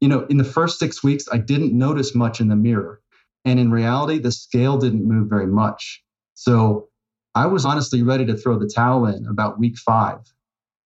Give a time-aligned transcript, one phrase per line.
[0.00, 3.00] you know, in the first six weeks, I didn't notice much in the mirror.
[3.44, 6.02] And in reality, the scale didn't move very much.
[6.34, 6.88] So
[7.34, 10.20] I was honestly ready to throw the towel in about week five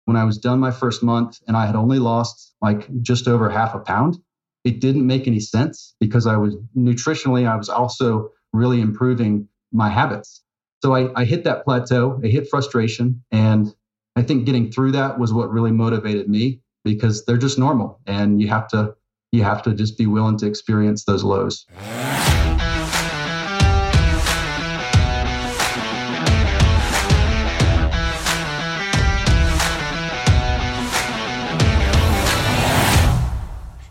[0.05, 3.49] when I was done my first month and I had only lost like just over
[3.49, 4.19] half a pound.
[4.65, 9.89] It didn't make any sense because I was nutritionally, I was also really improving my
[9.91, 10.43] habits.
[10.83, 13.23] So I, I hit that plateau, I hit frustration.
[13.31, 13.75] And
[14.17, 18.41] I think getting through that was what really motivated me because they're just normal and
[18.41, 18.95] you have to
[19.35, 21.67] you have to just be willing to experience those lows.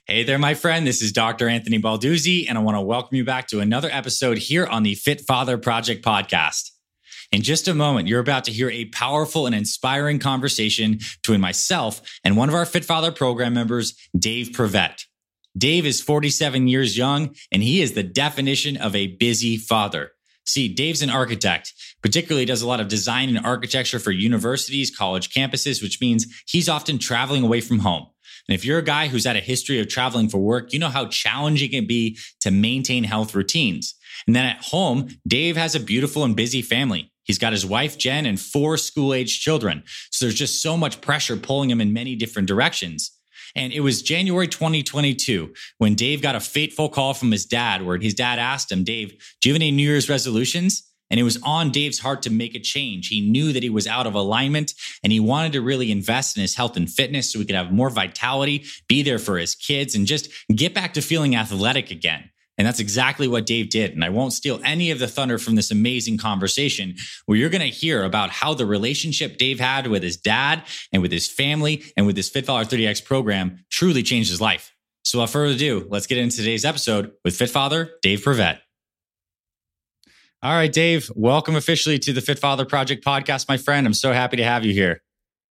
[0.05, 0.87] Hey there, my friend.
[0.87, 1.49] This is Dr.
[1.49, 4.95] Anthony Balduzzi, and I want to welcome you back to another episode here on the
[4.95, 6.69] Fit Father Project podcast.
[7.31, 11.99] In just a moment, you're about to hear a powerful and inspiring conversation between myself
[12.23, 15.05] and one of our Fit Father program members, Dave Prevett.
[15.57, 20.11] Dave is 47 years young, and he is the definition of a busy father.
[20.45, 25.29] See, Dave's an architect, particularly does a lot of design and architecture for universities, college
[25.29, 28.07] campuses, which means he's often traveling away from home.
[28.47, 30.89] And if you're a guy who's had a history of traveling for work, you know
[30.89, 33.95] how challenging it can be to maintain health routines.
[34.27, 37.11] And then at home, Dave has a beautiful and busy family.
[37.23, 39.83] He's got his wife, Jen, and four school age children.
[40.11, 43.17] So there's just so much pressure pulling him in many different directions.
[43.55, 47.97] And it was January 2022 when Dave got a fateful call from his dad, where
[47.97, 50.89] his dad asked him, Dave, do you have any New Year's resolutions?
[51.09, 53.09] And it was on Dave's heart to make a change.
[53.09, 56.41] He knew that he was out of alignment and he wanted to really invest in
[56.41, 59.93] his health and fitness so he could have more vitality, be there for his kids,
[59.93, 62.31] and just get back to feeling athletic again.
[62.57, 63.93] And that's exactly what Dave did.
[63.93, 66.95] And I won't steal any of the thunder from this amazing conversation
[67.25, 71.01] where you're going to hear about how the relationship Dave had with his dad and
[71.01, 74.73] with his family and with his Fit Father 30X program truly changed his life.
[75.03, 78.59] So without further ado, let's get into today's episode with Fit Father Dave Prevett.
[80.43, 83.87] All right, Dave, welcome officially to the Fit Father Project podcast, my friend.
[83.87, 85.01] I'm so happy to have you here.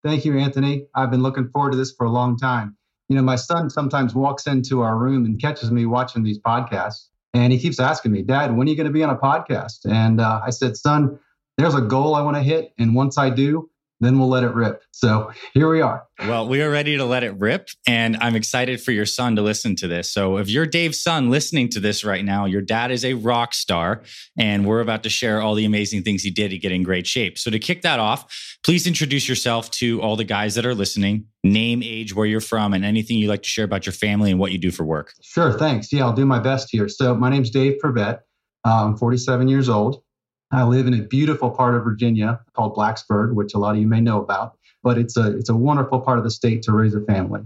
[0.04, 0.86] Thank you, Anthony.
[0.94, 2.76] I've been looking forward to this for a long time.
[3.08, 7.08] You know, my son sometimes walks into our room and catches me watching these podcasts,
[7.34, 9.84] and he keeps asking me, Dad, when are you going to be on a podcast?
[9.84, 11.18] And uh, I said, Son,
[11.58, 12.72] there's a goal I want to hit.
[12.78, 13.68] And once I do,
[14.02, 14.82] then we'll let it rip.
[14.90, 16.04] So here we are.
[16.20, 17.68] Well, we are ready to let it rip.
[17.86, 20.10] And I'm excited for your son to listen to this.
[20.10, 23.54] So if you're Dave's son listening to this right now, your dad is a rock
[23.54, 24.02] star.
[24.38, 27.06] And we're about to share all the amazing things he did to get in great
[27.06, 27.38] shape.
[27.38, 31.26] So to kick that off, please introduce yourself to all the guys that are listening,
[31.42, 34.38] name, age, where you're from, and anything you'd like to share about your family and
[34.38, 35.12] what you do for work.
[35.22, 35.52] Sure.
[35.52, 35.92] Thanks.
[35.92, 36.88] Yeah, I'll do my best here.
[36.88, 38.20] So my name's Dave Prevett.
[38.64, 40.02] Uh, I'm 47 years old.
[40.52, 43.86] I live in a beautiful part of Virginia called Blacksburg, which a lot of you
[43.86, 46.94] may know about, but it's a it's a wonderful part of the state to raise
[46.94, 47.40] a family.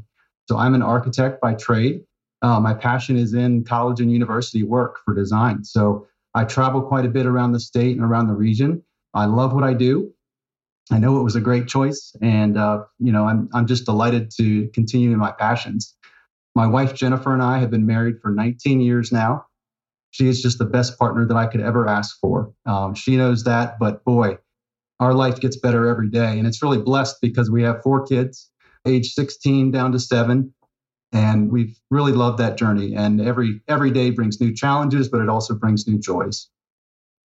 [0.48, 2.02] So I'm an architect by trade.
[2.42, 5.64] Uh, my passion is in college and university work for design.
[5.64, 8.82] So I travel quite a bit around the state and around the region.
[9.14, 10.12] I love what I do.
[10.90, 14.30] I know it was a great choice, and uh, you know I'm I'm just delighted
[14.38, 15.94] to continue in my passions.
[16.56, 19.45] My wife Jennifer and I have been married for 19 years now.
[20.16, 22.50] She is just the best partner that I could ever ask for.
[22.64, 24.38] Um, she knows that, but boy,
[24.98, 26.38] our life gets better every day.
[26.38, 28.50] And it's really blessed because we have four kids,
[28.86, 30.54] age 16 down to seven.
[31.12, 32.94] And we've really loved that journey.
[32.94, 36.48] And every every day brings new challenges, but it also brings new joys.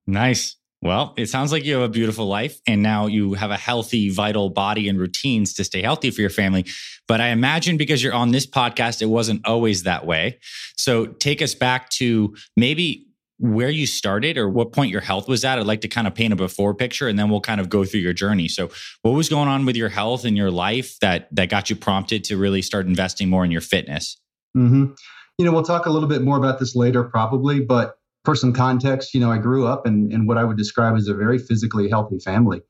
[0.05, 0.57] Nice.
[0.83, 4.09] Well, it sounds like you have a beautiful life and now you have a healthy,
[4.09, 6.65] vital body and routines to stay healthy for your family.
[7.07, 10.39] But I imagine because you're on this podcast, it wasn't always that way.
[10.77, 15.45] So take us back to maybe where you started or what point your health was
[15.45, 15.59] at.
[15.59, 17.85] I'd like to kind of paint a before picture and then we'll kind of go
[17.85, 18.47] through your journey.
[18.47, 18.71] So
[19.03, 22.23] what was going on with your health and your life that that got you prompted
[22.25, 24.19] to really start investing more in your fitness?
[24.57, 24.93] Mm-hmm.
[25.37, 28.53] You know, we'll talk a little bit more about this later probably, but for some
[28.53, 31.39] context, you know, I grew up in, in what I would describe as a very
[31.39, 32.61] physically healthy family.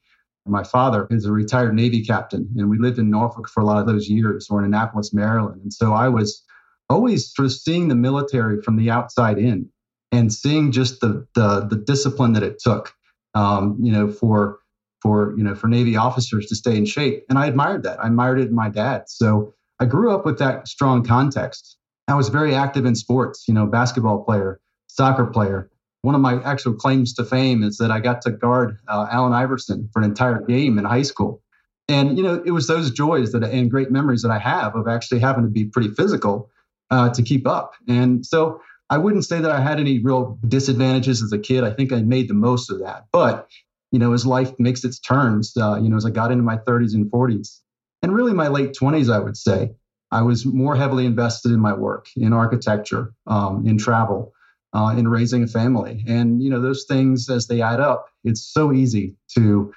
[0.47, 3.79] My father is a retired Navy captain, and we lived in Norfolk for a lot
[3.79, 5.61] of those years, or in Annapolis, Maryland.
[5.61, 6.43] And so I was
[6.89, 9.69] always sort of seeing the military from the outside in
[10.11, 12.93] and seeing just the the, the discipline that it took,
[13.35, 14.59] um, you know, for
[15.01, 17.23] for you know for Navy officers to stay in shape.
[17.29, 17.99] And I admired that.
[18.03, 19.09] I admired it in my dad.
[19.09, 21.77] So I grew up with that strong context.
[22.07, 24.59] I was very active in sports, you know, basketball player,
[24.95, 25.69] soccer player.
[26.01, 29.33] One of my actual claims to fame is that I got to guard uh, Allen
[29.33, 31.41] Iverson for an entire game in high school.
[31.87, 34.87] And, you know, it was those joys that and great memories that I have of
[34.87, 36.49] actually having to be pretty physical
[36.89, 37.73] uh, to keep up.
[37.87, 41.63] And so I wouldn't say that I had any real disadvantages as a kid.
[41.63, 43.05] I think I made the most of that.
[43.11, 43.47] But,
[43.91, 46.57] you know, as life makes its turns, uh, you know, as I got into my
[46.57, 47.59] 30s and 40s,
[48.01, 49.71] and really my late 20s, I would say,
[50.11, 54.33] I was more heavily invested in my work, in architecture, um, in travel,
[54.73, 56.03] uh, in raising a family.
[56.07, 59.73] And, you know, those things, as they add up, it's so easy to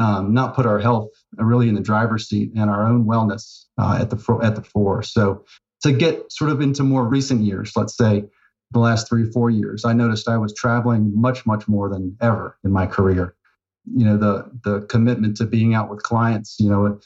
[0.00, 3.98] um, not put our health really in the driver's seat and our own wellness uh,
[4.00, 5.02] at the at the fore.
[5.02, 5.44] So
[5.82, 8.24] to get sort of into more recent years, let's say
[8.72, 12.58] the last three four years, I noticed I was traveling much much more than ever
[12.64, 13.34] in my career.
[13.86, 16.56] You know the the commitment to being out with clients.
[16.58, 17.00] You know,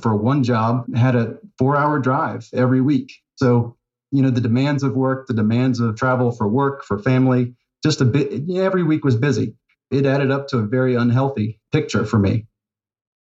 [0.00, 3.12] for one job, had a four hour drive every week.
[3.36, 3.76] So
[4.12, 8.00] you know the demands of work, the demands of travel for work for family, just
[8.00, 8.48] a bit.
[8.54, 9.54] Every week was busy.
[9.90, 12.46] It added up to a very unhealthy picture for me.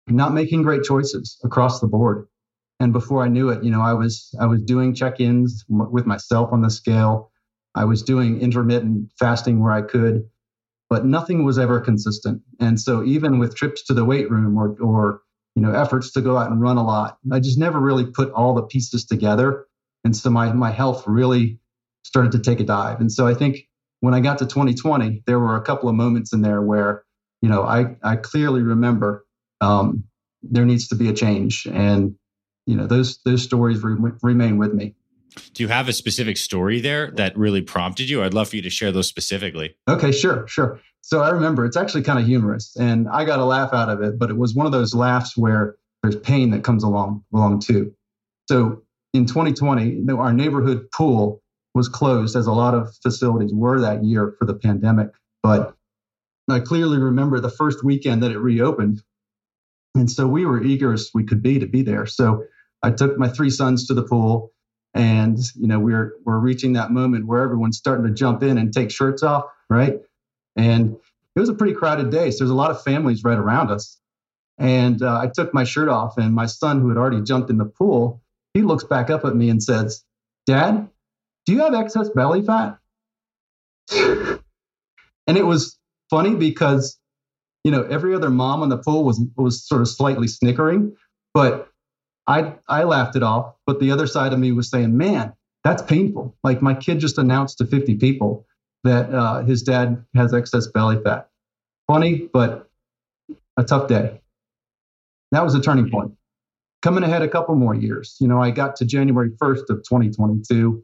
[0.07, 2.27] Not making great choices across the board
[2.79, 6.53] and before I knew it, you know, I was I was doing check-ins with myself
[6.53, 7.31] on the scale.
[7.75, 10.23] I was doing intermittent fasting where I could,
[10.89, 12.41] but nothing was ever consistent.
[12.59, 15.21] And so even with trips to the weight room or or
[15.55, 18.31] you know efforts to go out and run a lot, I just never really put
[18.31, 19.65] all the pieces together.
[20.03, 21.59] And so my my health really
[22.03, 22.99] started to take a dive.
[22.99, 23.67] And so I think
[23.99, 27.03] when I got to 2020, there were a couple of moments in there where
[27.41, 29.25] you know I I clearly remember
[29.61, 30.05] um,
[30.41, 31.67] there needs to be a change.
[31.71, 32.15] And
[32.65, 34.95] you know those those stories re- remain with me.
[35.53, 38.23] Do you have a specific story there that really prompted you?
[38.23, 39.75] I'd love for you to share those specifically.
[39.87, 40.79] Okay sure sure.
[41.01, 44.01] So i remember it's actually kind of humorous and i got a laugh out of
[44.01, 47.59] it but it was one of those laughs where there's pain that comes along along
[47.59, 47.93] too.
[48.47, 48.83] So
[49.13, 51.41] in 2020 our neighborhood pool
[51.73, 55.09] was closed as a lot of facilities were that year for the pandemic
[55.43, 55.75] but
[56.49, 59.01] i clearly remember the first weekend that it reopened
[59.95, 62.43] and so we were eager as we could be to be there so
[62.81, 64.51] I took my three sons to the pool,
[64.93, 68.73] and you know we're we're reaching that moment where everyone's starting to jump in and
[68.73, 69.99] take shirts off, right?
[70.55, 70.95] And
[71.35, 73.99] it was a pretty crowded day, so there's a lot of families right around us.
[74.57, 77.57] And uh, I took my shirt off, and my son, who had already jumped in
[77.57, 78.21] the pool,
[78.53, 80.03] he looks back up at me and says,
[80.45, 80.89] "Dad,
[81.45, 82.77] do you have excess belly fat?"
[83.91, 85.77] and it was
[86.09, 86.97] funny because
[87.63, 90.95] you know every other mom on the pool was was sort of slightly snickering,
[91.33, 91.69] but
[92.27, 95.81] I I laughed it off, but the other side of me was saying, "Man, that's
[95.81, 98.45] painful." Like my kid just announced to 50 people
[98.83, 101.29] that uh, his dad has excess belly fat.
[101.87, 102.69] Funny, but
[103.57, 104.21] a tough day.
[105.31, 106.13] That was a turning point.
[106.81, 110.83] Coming ahead a couple more years, you know, I got to January 1st of 2022.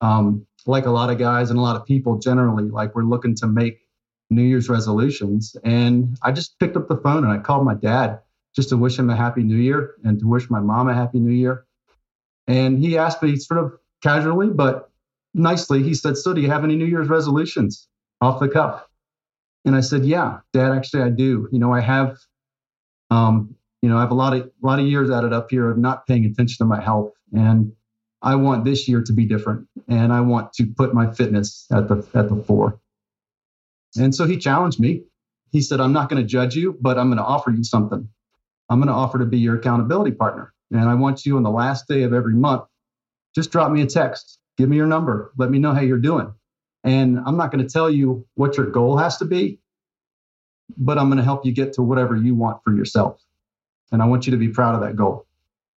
[0.00, 3.34] Um, like a lot of guys and a lot of people generally, like we're looking
[3.36, 3.80] to make
[4.30, 5.56] New Year's resolutions.
[5.64, 8.20] And I just picked up the phone and I called my dad
[8.56, 11.18] just to wish him a happy new year and to wish my mom a happy
[11.20, 11.66] new year.
[12.46, 14.90] And he asked me sort of casually, but
[15.34, 17.88] nicely, he said, So do you have any New Year's resolutions
[18.20, 18.86] off the cuff?
[19.64, 21.48] And I said, Yeah, Dad, actually I do.
[21.50, 22.18] You know, I have
[23.10, 25.70] um, you know, I have a lot of a lot of years it up here
[25.70, 27.12] of not paying attention to my health.
[27.34, 27.70] And
[28.22, 29.68] I want this year to be different.
[29.88, 32.80] And I want to put my fitness at the at the fore.
[33.98, 35.02] And so he challenged me.
[35.52, 38.08] He said, I'm not going to judge you, but I'm going to offer you something.
[38.70, 40.54] I'm going to offer to be your accountability partner.
[40.70, 42.62] And I want you on the last day of every month,
[43.34, 46.32] just drop me a text, give me your number, let me know how you're doing.
[46.84, 49.58] And I'm not going to tell you what your goal has to be,
[50.78, 53.20] but I'm going to help you get to whatever you want for yourself.
[53.94, 55.24] And I want you to be proud of that goal.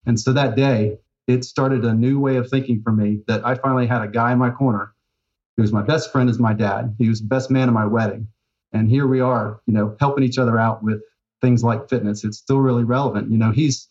[0.07, 0.97] And so that day,
[1.27, 4.31] it started a new way of thinking for me that I finally had a guy
[4.31, 4.91] in my corner
[5.55, 6.95] who was my best friend as my dad.
[6.97, 8.27] He was the best man at my wedding.
[8.73, 11.03] And here we are, you know, helping each other out with
[11.42, 13.31] things like fitness, it's still really relevant.
[13.31, 13.87] You know, he's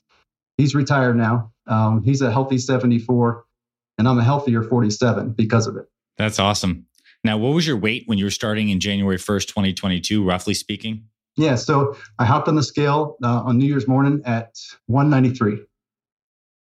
[0.59, 1.53] he's retired now.
[1.69, 3.45] Um, he's a healthy 74,
[3.97, 5.89] and I'm a healthier 47 because of it.
[6.19, 6.87] That's awesome.
[7.23, 11.05] Now, what was your weight when you were starting in January 1st, 2022, roughly speaking?
[11.37, 14.55] Yeah, so I hopped on the scale uh, on New Year's morning at
[14.87, 15.63] 193.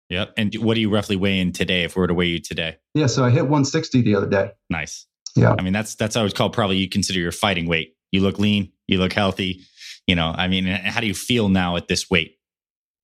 [0.10, 0.34] Yep.
[0.38, 2.78] And what do you roughly weigh in today if we were to weigh you today?
[2.94, 4.52] Yeah, so I hit 160 the other day.
[4.70, 5.08] Nice.
[5.36, 5.56] Yeah.
[5.58, 7.96] I mean, that's that's I would call probably you consider your fighting weight.
[8.12, 9.66] You look lean, you look healthy,
[10.08, 12.38] you know, I mean, how do you feel now at this weight?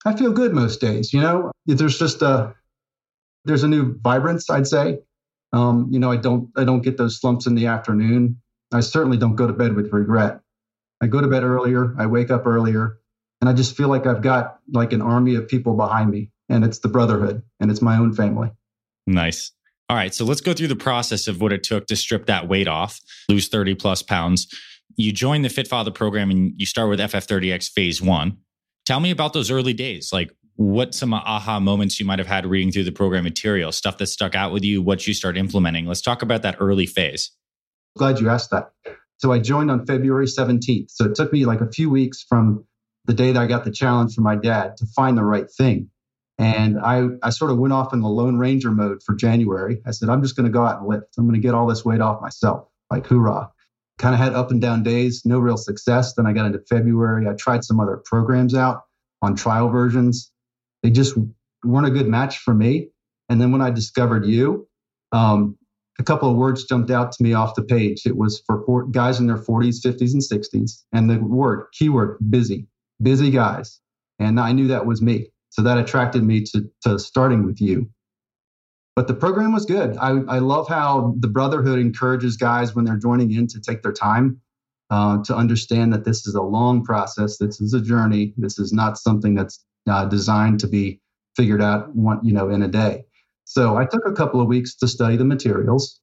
[0.06, 1.14] I feel good most days.
[1.14, 2.54] You know, there's just a
[3.46, 5.00] there's a new vibrance, I'd say.
[5.54, 8.42] Um, you know, I don't I don't get those slumps in the afternoon.
[8.72, 10.40] I certainly don't go to bed with regret.
[11.02, 11.96] I go to bed earlier.
[11.98, 13.00] I wake up earlier,
[13.42, 16.64] and I just feel like I've got like an army of people behind me, and
[16.64, 18.52] it's the brotherhood, and it's my own family.
[19.08, 19.52] Nice.
[19.90, 22.48] All right, so let's go through the process of what it took to strip that
[22.48, 24.48] weight off, lose 30 plus pounds
[24.96, 28.38] you join the Fit Father program and you start with FF30X phase one.
[28.86, 30.12] Tell me about those early days.
[30.12, 33.98] Like what some aha moments you might have had reading through the program material, stuff
[33.98, 35.86] that stuck out with you, what you start implementing.
[35.86, 37.32] Let's talk about that early phase.
[37.98, 38.72] Glad you asked that.
[39.22, 40.90] So I joined on February 17th.
[40.90, 42.66] So it took me like a few weeks from
[43.06, 45.90] the day that I got the challenge from my dad to find the right thing.
[46.40, 49.80] And I, I sort of went off in the Lone Ranger mode for January.
[49.86, 51.20] I said, I'm just going to go out and lift.
[51.20, 52.68] I'm going to get all this weight off myself.
[52.90, 53.52] Like, hoorah.
[54.00, 56.16] Kind of had up and down days, no real success.
[56.16, 57.28] Then I got into February.
[57.28, 58.86] I tried some other programs out
[59.22, 60.32] on trial versions.
[60.82, 61.16] They just
[61.64, 62.90] weren't a good match for me.
[63.30, 64.68] And then when I discovered you,
[65.12, 65.58] um,
[66.02, 68.08] a couple of words jumped out to me off the page.
[68.08, 70.82] It was for four, guys in their 40s, 50s, and 60s.
[70.92, 72.66] And the word, keyword, busy,
[73.02, 73.80] busy guys.
[74.18, 75.32] And I knew that was me.
[75.50, 77.88] So that attracted me to, to starting with you.
[78.96, 79.96] But the program was good.
[79.98, 83.94] I, I love how the Brotherhood encourages guys when they're joining in to take their
[83.94, 84.42] time
[84.90, 87.38] uh, to understand that this is a long process.
[87.38, 88.34] This is a journey.
[88.38, 91.00] This is not something that's uh, designed to be
[91.36, 93.06] figured out one, you know, in a day.
[93.52, 96.00] So I took a couple of weeks to study the materials.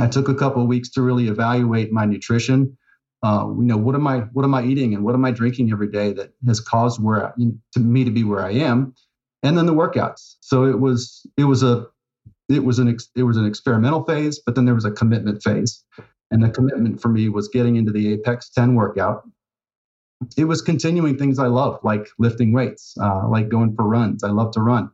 [0.00, 2.78] I took a couple of weeks to really evaluate my nutrition.
[3.22, 5.70] Uh, you know what am i what am i eating and what am i drinking
[5.70, 8.52] every day that has caused where I, you know, to me to be where i
[8.52, 8.94] am?
[9.42, 10.36] And then the workouts.
[10.40, 11.86] So it was it was a
[12.48, 15.42] it was an ex, it was an experimental phase but then there was a commitment
[15.42, 15.84] phase.
[16.30, 19.28] And the commitment for me was getting into the apex 10 workout.
[20.38, 24.24] It was continuing things i love like lifting weights uh, like going for runs.
[24.24, 24.90] I love to run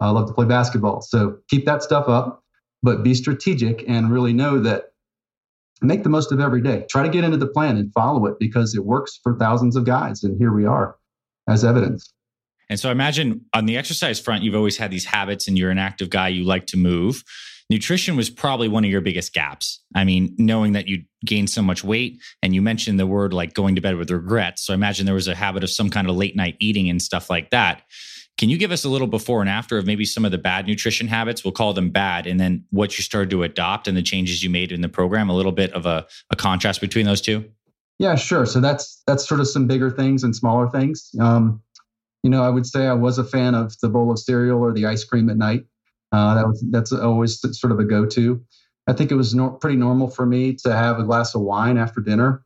[0.00, 2.42] i love to play basketball so keep that stuff up
[2.82, 4.90] but be strategic and really know that
[5.84, 6.86] make the most of every day.
[6.90, 9.84] Try to get into the plan and follow it because it works for thousands of
[9.84, 10.22] guys.
[10.22, 10.96] And here we are
[11.48, 12.12] as evidence.
[12.70, 15.70] And so I imagine on the exercise front, you've always had these habits and you're
[15.70, 17.22] an active guy, you like to move.
[17.70, 19.82] Nutrition was probably one of your biggest gaps.
[19.94, 23.54] I mean, knowing that you gained so much weight and you mentioned the word like
[23.54, 24.66] going to bed with regrets.
[24.66, 27.00] So I imagine there was a habit of some kind of late night eating and
[27.00, 27.82] stuff like that.
[28.36, 30.66] Can you give us a little before and after of maybe some of the bad
[30.66, 31.44] nutrition habits?
[31.44, 34.50] We'll call them bad, and then what you started to adopt and the changes you
[34.50, 35.28] made in the program.
[35.28, 37.44] A little bit of a, a contrast between those two.
[37.98, 38.44] Yeah, sure.
[38.44, 41.10] So that's that's sort of some bigger things and smaller things.
[41.20, 41.62] Um,
[42.24, 44.72] you know, I would say I was a fan of the bowl of cereal or
[44.72, 45.64] the ice cream at night.
[46.10, 48.42] Uh, that was that's always sort of a go-to.
[48.86, 51.78] I think it was no, pretty normal for me to have a glass of wine
[51.78, 52.44] after dinner,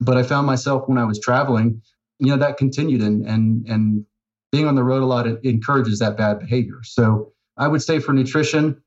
[0.00, 1.82] but I found myself when I was traveling,
[2.18, 4.04] you know, that continued and and and
[4.52, 6.80] being on the road a lot encourages that bad behavior.
[6.82, 8.82] So I would say for nutrition,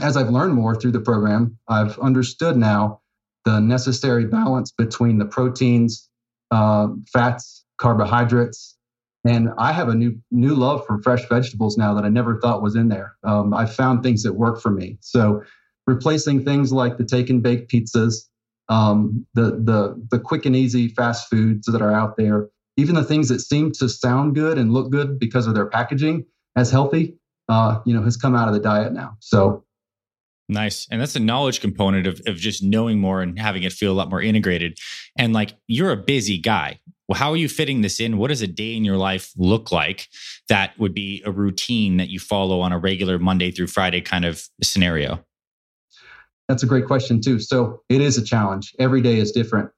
[0.00, 3.00] as I've learned more through the program, I've understood now
[3.44, 6.08] the necessary balance between the proteins,
[6.50, 8.76] uh, fats, carbohydrates,
[9.24, 12.62] and I have a new new love for fresh vegetables now that I never thought
[12.62, 13.16] was in there.
[13.22, 14.96] Um, I've found things that work for me.
[15.00, 15.42] So
[15.86, 18.28] replacing things like the take and bake pizzas,
[18.68, 22.48] um, the the the quick and easy fast foods that are out there,
[22.80, 26.24] even the things that seem to sound good and look good because of their packaging
[26.56, 27.16] as healthy,
[27.48, 29.16] uh, you know, has come out of the diet now.
[29.20, 29.64] So
[30.48, 30.88] Nice.
[30.90, 33.94] And that's the knowledge component of, of just knowing more and having it feel a
[33.94, 34.76] lot more integrated.
[35.16, 36.80] And like you're a busy guy.
[37.06, 38.18] Well, how are you fitting this in?
[38.18, 40.08] What does a day in your life look like
[40.48, 44.24] that would be a routine that you follow on a regular Monday through Friday kind
[44.24, 45.24] of scenario?
[46.48, 47.38] That's a great question, too.
[47.38, 48.74] So it is a challenge.
[48.80, 49.70] Every day is different.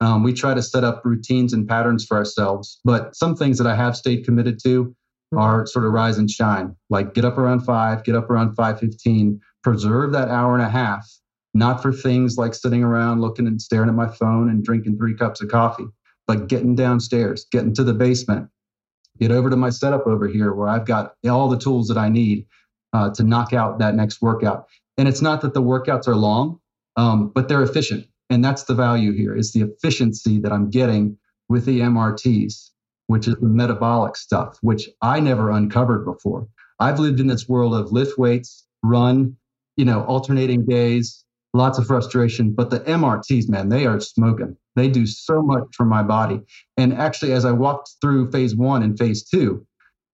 [0.00, 2.80] Um, we try to set up routines and patterns for ourselves.
[2.84, 4.94] But some things that I have stayed committed to
[5.36, 6.76] are sort of rise and shine.
[6.90, 10.68] Like get up around five, get up around five fifteen, preserve that hour and a
[10.68, 11.10] half,
[11.54, 15.16] not for things like sitting around looking and staring at my phone and drinking three
[15.16, 15.86] cups of coffee,
[16.26, 18.48] but getting downstairs, getting to the basement,
[19.18, 22.08] get over to my setup over here where I've got all the tools that I
[22.08, 22.46] need
[22.92, 24.66] uh, to knock out that next workout.
[24.98, 26.60] And it's not that the workouts are long,
[26.96, 28.06] um, but they're efficient.
[28.30, 31.16] And that's the value here is the efficiency that I'm getting
[31.48, 32.70] with the MRTs,
[33.06, 36.48] which is the metabolic stuff, which I never uncovered before.
[36.80, 39.36] I've lived in this world of lift weights, run,
[39.76, 42.52] you know, alternating days, lots of frustration.
[42.52, 44.56] But the MRTs, man, they are smoking.
[44.74, 46.40] They do so much for my body.
[46.76, 49.66] And actually, as I walked through phase one and phase two,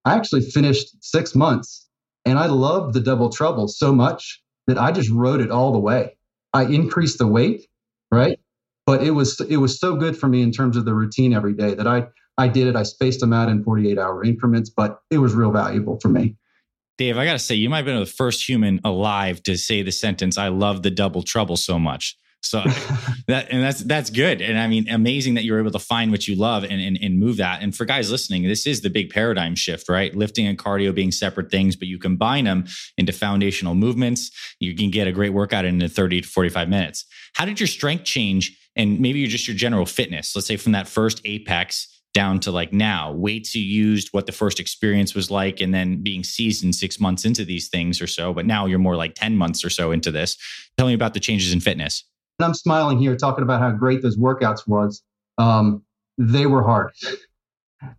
[0.04, 1.88] I actually finished six months
[2.24, 5.78] and I loved the double trouble so much that I just rode it all the
[5.78, 6.16] way.
[6.52, 7.66] I increased the weight
[8.12, 8.38] right?
[8.86, 11.54] But it was it was so good for me in terms of the routine every
[11.54, 12.06] day that I
[12.38, 12.76] I did it.
[12.76, 16.36] I spaced them out in 48 hour increments, but it was real valuable for me.
[16.98, 19.82] Dave, I got to say, you might have been the first human alive to say
[19.82, 22.16] the sentence, I love the double trouble so much.
[22.42, 22.62] So
[23.28, 24.40] that and that's that's good.
[24.40, 27.18] And I mean, amazing that you're able to find what you love and, and, and
[27.18, 27.62] move that.
[27.62, 30.14] And for guys listening, this is the big paradigm shift, right?
[30.14, 32.66] Lifting and cardio being separate things, but you combine them
[32.98, 34.30] into foundational movements.
[34.60, 37.04] You can get a great workout in 30 to 45 minutes.
[37.34, 38.58] How did your strength change?
[38.74, 42.50] And maybe you're just your general fitness, let's say from that first apex down to
[42.50, 46.74] like now, weights you used, what the first experience was like, and then being seasoned
[46.74, 48.34] six months into these things or so.
[48.34, 50.36] But now you're more like 10 months or so into this.
[50.76, 52.04] Tell me about the changes in fitness.
[52.38, 55.02] And I'm smiling here talking about how great those workouts was.
[55.38, 55.84] Um,
[56.18, 56.92] they were hard.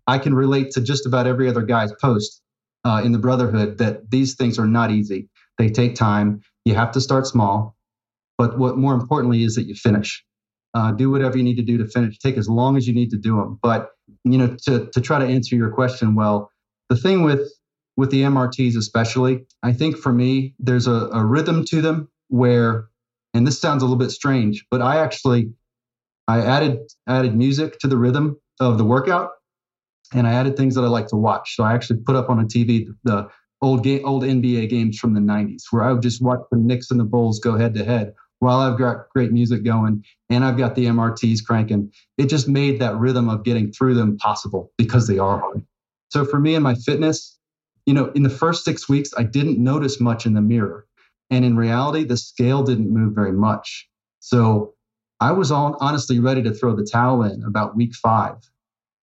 [0.08, 2.42] I can relate to just about every other guy's post.
[2.86, 5.30] uh, in the brotherhood that these things are not easy.
[5.58, 6.42] They take time.
[6.66, 7.78] You have to start small.
[8.38, 10.24] But what more importantly is that you finish.
[10.74, 12.18] Uh, do whatever you need to do to finish.
[12.20, 13.60] Take as long as you need to do them.
[13.62, 13.90] But
[14.26, 16.52] you know, to to try to answer your question, well,
[16.90, 17.42] the thing with
[17.98, 22.88] with the MRTs especially, I think for me, there's a, a rhythm to them where,
[23.34, 25.50] and this sounds a little bit strange, but I actually
[26.28, 29.32] I added added music to the rhythm of the workout,
[30.14, 31.56] and I added things that I like to watch.
[31.56, 33.30] So I actually put up on a TV the
[33.62, 36.92] old game, old NBA games from the '90s, where I would just watch the Knicks
[36.92, 38.14] and the Bulls go head to head
[38.44, 41.90] while I've got great music going and I've got the MRTs cranking.
[42.18, 45.66] It just made that rhythm of getting through them possible because they are hard.
[46.10, 47.40] So for me and my fitness,
[47.86, 50.86] you know, in the first six weeks, I didn't notice much in the mirror.
[51.30, 53.88] And in reality, the scale didn't move very much.
[54.20, 54.74] So
[55.20, 58.36] I was all, honestly ready to throw the towel in about week five.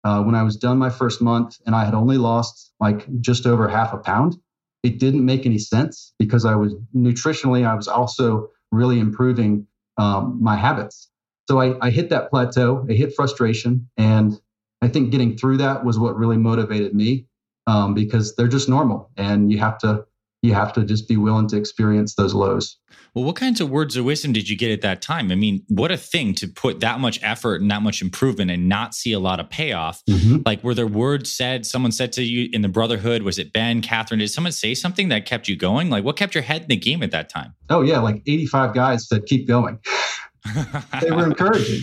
[0.04, 3.47] Uh, when I was done my first month and I had only lost like just
[3.47, 4.37] over half a pound,
[4.83, 9.66] it didn't make any sense because I was nutritionally, I was also really improving
[9.97, 11.09] um, my habits.
[11.49, 13.88] So I, I hit that plateau, I hit frustration.
[13.97, 14.38] And
[14.83, 17.26] I think getting through that was what really motivated me
[17.66, 20.04] um, because they're just normal and you have to
[20.44, 22.76] you have to just be willing to experience those lows.
[23.14, 25.32] Well, what kinds of words of wisdom did you get at that time?
[25.32, 28.68] I mean, what a thing to put that much effort and that much improvement and
[28.68, 30.02] not see a lot of payoff.
[30.04, 30.42] Mm-hmm.
[30.44, 33.22] Like, were there words said, someone said to you in the brotherhood?
[33.22, 34.20] Was it Ben, Catherine?
[34.20, 35.88] Did someone say something that kept you going?
[35.88, 37.54] Like, what kept your head in the game at that time?
[37.70, 38.00] Oh, yeah.
[38.00, 39.78] Like 85 guys said, keep going.
[41.00, 41.80] they were encouraging.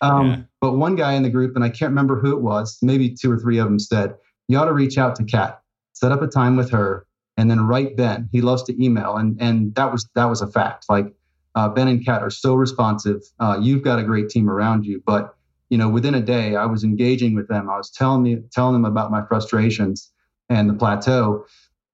[0.00, 0.36] Um, yeah.
[0.62, 3.30] But one guy in the group, and I can't remember who it was, maybe two
[3.30, 4.14] or three of them said,
[4.48, 5.60] you ought to reach out to Kat,
[5.92, 7.04] set up a time with her,
[7.38, 8.28] and then write Ben.
[8.32, 10.86] He loves to email, and and that was that was a fact.
[10.90, 11.14] Like
[11.54, 13.22] uh, Ben and Kat are so responsive.
[13.38, 15.34] Uh, you've got a great team around you, but
[15.70, 17.70] you know within a day, I was engaging with them.
[17.70, 20.12] I was telling me telling them about my frustrations
[20.50, 21.46] and the plateau.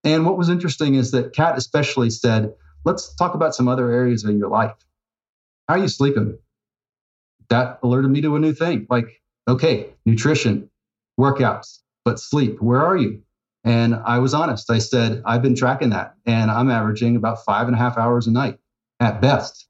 [0.03, 4.25] And what was interesting is that Kat especially said, "Let's talk about some other areas
[4.25, 4.75] of your life.
[5.69, 6.39] How are you sleeping?"
[7.51, 8.87] That alerted me to a new thing.
[8.89, 10.71] Like, okay, nutrition,
[11.21, 13.21] workouts, but sleep, where are you?
[13.65, 14.71] And I was honest.
[14.71, 18.27] I said, I've been tracking that and I'm averaging about five and a half hours
[18.27, 18.59] a night
[19.01, 19.67] at best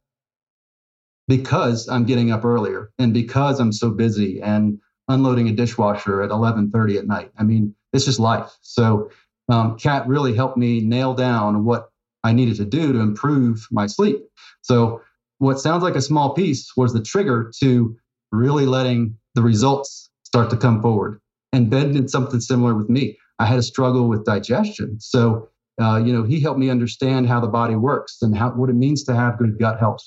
[1.28, 6.30] because I'm getting up earlier and because I'm so busy and unloading a dishwasher at
[6.30, 7.30] 11:30 at night.
[7.38, 8.57] I mean, it's just life.
[8.62, 9.11] So,
[9.48, 11.90] um, Kat really helped me nail down what
[12.24, 14.22] I needed to do to improve my sleep.
[14.62, 15.02] So,
[15.38, 17.96] what sounds like a small piece was the trigger to
[18.33, 21.20] really letting the results start to come forward.
[21.52, 23.18] And Ben did something similar with me.
[23.38, 24.99] I had a struggle with digestion.
[25.01, 25.49] So,
[25.81, 28.77] uh, you know, he helped me understand how the body works and how what it
[28.77, 30.03] means to have good gut health,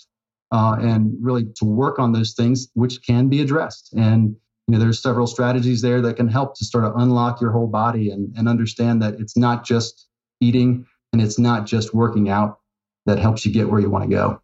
[0.51, 3.93] uh, and really to work on those things which can be addressed.
[3.93, 4.35] And
[4.67, 7.67] you know, there's several strategies there that can help to sort of unlock your whole
[7.67, 10.07] body and, and understand that it's not just
[10.41, 12.59] eating and it's not just working out
[13.05, 14.41] that helps you get where you want to go.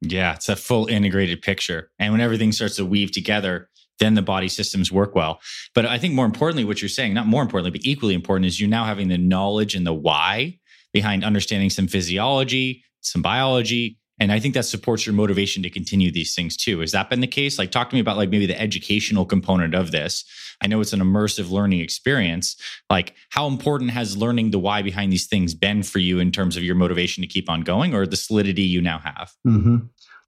[0.00, 1.90] Yeah, it's a full integrated picture.
[1.98, 5.40] And when everything starts to weave together, then the body systems work well.
[5.74, 8.60] But I think more importantly, what you're saying, not more importantly, but equally important, is
[8.60, 10.58] you now having the knowledge and the why
[10.92, 13.98] behind understanding some physiology, some biology.
[14.20, 16.80] And I think that supports your motivation to continue these things too.
[16.80, 17.58] Has that been the case?
[17.58, 20.24] Like, talk to me about like maybe the educational component of this.
[20.60, 22.56] I know it's an immersive learning experience.
[22.88, 26.56] Like, how important has learning the why behind these things been for you in terms
[26.56, 29.32] of your motivation to keep on going or the solidity you now have?
[29.46, 29.76] Mm-hmm.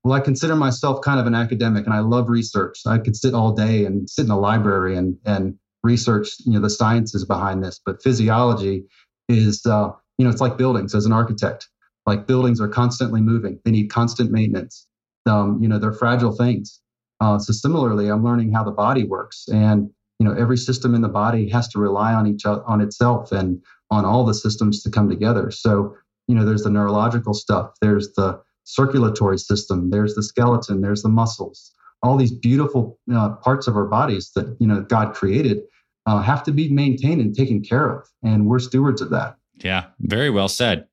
[0.06, 2.78] Well, I consider myself kind of an academic and I love research.
[2.86, 6.60] I could sit all day and sit in a library and, and research, you know,
[6.60, 7.80] the sciences behind this.
[7.84, 8.84] But physiology
[9.28, 11.68] is, uh, you know, it's like buildings as an architect.
[12.06, 13.58] Like buildings are constantly moving.
[13.64, 14.86] They need constant maintenance.
[15.28, 16.80] Um, you know, they're fragile things.
[17.20, 19.90] Uh, so similarly, I'm learning how the body works, and
[20.20, 23.32] you know, every system in the body has to rely on each other, on itself,
[23.32, 25.50] and on all the systems to come together.
[25.50, 25.96] So,
[26.28, 27.72] you know, there's the neurological stuff.
[27.80, 31.72] There's the circulatory system, there's the skeleton, there's the muscles.
[32.02, 35.62] All these beautiful uh, parts of our bodies that you know God created
[36.04, 39.36] uh, have to be maintained and taken care of, and we're stewards of that.
[39.56, 40.86] Yeah, very well said.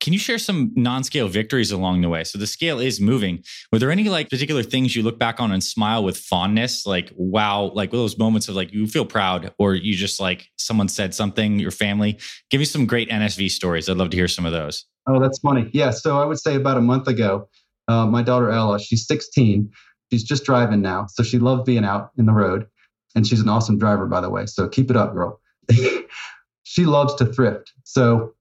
[0.00, 2.22] Can you share some non-scale victories along the way?
[2.22, 3.42] So the scale is moving.
[3.72, 6.86] Were there any like particular things you look back on and smile with fondness?
[6.86, 10.88] Like, wow, like those moments of like you feel proud or you just like someone
[10.88, 12.20] said something, your family.
[12.50, 13.88] Give me some great NSV stories.
[13.88, 14.84] I'd love to hear some of those.
[15.06, 15.70] Oh, that's funny.
[15.72, 15.90] Yeah.
[15.90, 17.48] So I would say about a month ago,
[17.88, 19.70] uh, my daughter Ella, she's 16.
[20.12, 21.06] She's just driving now.
[21.08, 22.66] So she loves being out in the road.
[23.14, 24.46] And she's an awesome driver, by the way.
[24.46, 25.40] So keep it up, girl.
[26.64, 27.72] she loves to thrift.
[27.84, 28.34] So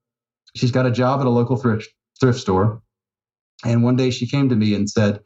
[0.56, 1.88] she's got a job at a local thrift,
[2.19, 2.82] thrift store.
[3.63, 5.21] And one day she came to me and said,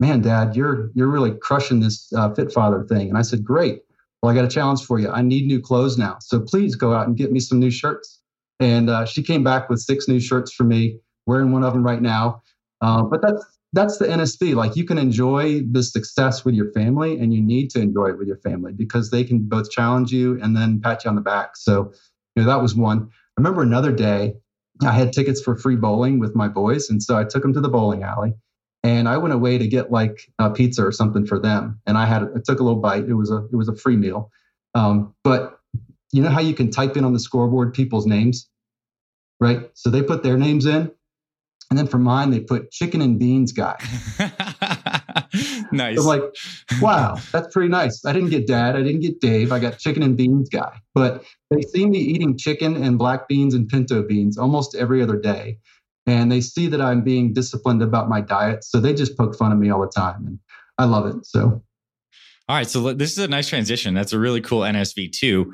[0.00, 3.08] Man, Dad, you're you're really crushing this uh, Fit Father thing.
[3.08, 3.82] And I said, Great.
[4.22, 5.10] Well, I got a challenge for you.
[5.10, 6.18] I need new clothes now.
[6.20, 8.19] So please go out and get me some new shirts.
[8.60, 11.82] And uh, she came back with six new shirts for me, wearing one of them
[11.82, 12.42] right now.
[12.80, 14.54] Uh, but that's that's the NSV.
[14.54, 18.18] Like you can enjoy the success with your family, and you need to enjoy it
[18.18, 21.22] with your family because they can both challenge you and then pat you on the
[21.22, 21.56] back.
[21.56, 21.92] So,
[22.36, 23.08] you know, that was one.
[23.10, 24.34] I remember another day
[24.82, 27.60] I had tickets for free bowling with my boys, and so I took them to
[27.60, 28.32] the bowling alley,
[28.82, 32.06] and I went away to get like a pizza or something for them, and I
[32.06, 33.04] had I took a little bite.
[33.04, 34.30] It was a it was a free meal,
[34.74, 35.58] um, but
[36.12, 38.48] you know how you can type in on the scoreboard people's names,
[39.40, 39.70] right?
[39.74, 40.90] So they put their names in,
[41.70, 43.76] and then for mine they put chicken and beans guy.
[45.72, 45.96] nice.
[45.96, 46.22] So like,
[46.80, 48.04] wow, that's pretty nice.
[48.04, 48.76] I didn't get dad.
[48.76, 49.52] I didn't get Dave.
[49.52, 50.80] I got chicken and beans guy.
[50.94, 55.16] But they see me eating chicken and black beans and pinto beans almost every other
[55.16, 55.58] day.
[56.06, 58.64] And they see that I'm being disciplined about my diet.
[58.64, 60.26] So they just poke fun of me all the time.
[60.26, 60.38] And
[60.78, 61.24] I love it.
[61.24, 61.62] So.
[62.48, 62.68] All right.
[62.68, 63.94] So this is a nice transition.
[63.94, 65.52] That's a really cool NSV too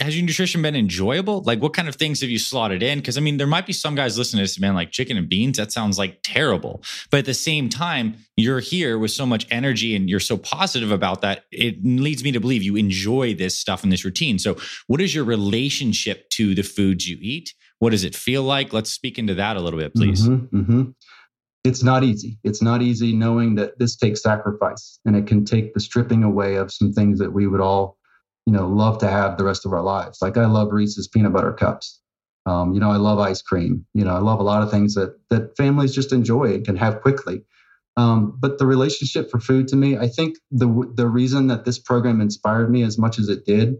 [0.00, 1.42] has your nutrition been enjoyable?
[1.42, 2.98] Like, what kind of things have you slotted in?
[2.98, 5.28] Because I mean, there might be some guys listening to this, man, like chicken and
[5.28, 5.56] beans.
[5.56, 6.82] That sounds like terrible.
[7.10, 10.90] But at the same time, you're here with so much energy and you're so positive
[10.90, 11.44] about that.
[11.50, 14.38] It leads me to believe you enjoy this stuff in this routine.
[14.38, 17.54] So, what is your relationship to the foods you eat?
[17.78, 18.72] What does it feel like?
[18.72, 20.26] Let's speak into that a little bit, please.
[20.26, 20.90] Mm-hmm, mm-hmm.
[21.64, 22.38] It's not easy.
[22.44, 26.56] It's not easy knowing that this takes sacrifice and it can take the stripping away
[26.56, 27.96] of some things that we would all
[28.46, 30.18] you know love to have the rest of our lives.
[30.20, 32.00] Like I love Reese's peanut butter cups.
[32.46, 33.86] Um, you know, I love ice cream.
[33.94, 36.76] You know, I love a lot of things that that families just enjoy and can
[36.76, 37.42] have quickly.
[37.96, 41.78] Um, but the relationship for food to me, I think the the reason that this
[41.78, 43.76] program inspired me as much as it did,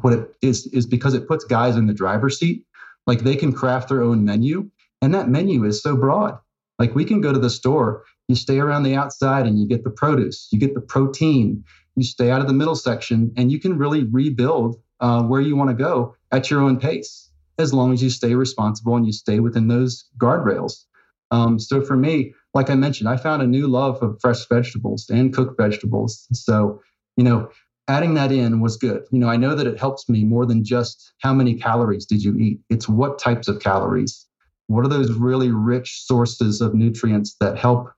[0.00, 2.64] what it is is because it puts guys in the driver's seat.
[3.06, 4.70] Like they can craft their own menu,
[5.02, 6.38] and that menu is so broad.
[6.78, 9.84] Like we can go to the store, you stay around the outside, and you get
[9.84, 11.62] the produce, you get the protein,
[11.96, 15.56] you stay out of the middle section, and you can really rebuild uh, where you
[15.56, 19.12] want to go at your own pace, as long as you stay responsible and you
[19.12, 20.84] stay within those guardrails.
[21.30, 25.08] Um, so for me, like I mentioned, I found a new love of fresh vegetables
[25.10, 26.28] and cooked vegetables.
[26.32, 26.80] So,
[27.16, 27.50] you know,
[27.88, 29.04] adding that in was good.
[29.10, 32.22] You know, I know that it helps me more than just how many calories did
[32.22, 32.60] you eat.
[32.70, 34.26] It's what types of calories.
[34.68, 37.90] What are those really rich sources of nutrients that help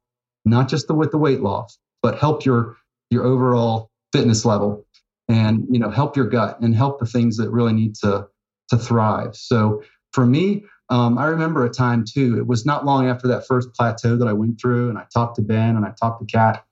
[0.45, 2.77] not just the, with the weight loss, but help your
[3.11, 4.87] your overall fitness level
[5.29, 8.27] and you know help your gut and help the things that really need to
[8.69, 9.35] to thrive.
[9.37, 13.47] So for me um, i remember a time too it was not long after that
[13.47, 16.27] first plateau that i went through and i talked to ben and i talked to
[16.27, 16.65] kat.